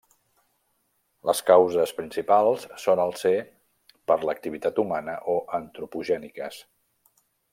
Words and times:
Les 1.29 1.41
causes 1.49 1.91
principals 1.97 2.65
solen 2.85 3.13
ser 3.23 3.35
per 4.11 4.17
l'activitat 4.25 4.83
humana 4.85 5.17
o 5.35 5.37
antropogèniques. 5.59 6.61